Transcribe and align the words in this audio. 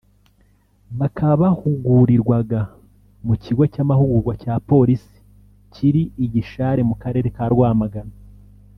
bakaba 0.99 1.33
bahugurirwaga 1.41 2.59
mu 3.25 3.25
mu 3.27 3.35
kigo 3.43 3.63
cy’amahugurwa 3.73 4.33
cya 4.41 4.53
Polisi 4.69 5.13
kiri 5.73 6.01
i 6.23 6.25
Gishari 6.33 6.81
mu 6.89 6.95
karere 7.01 7.27
ka 7.37 7.45
Rwamagana 7.53 8.15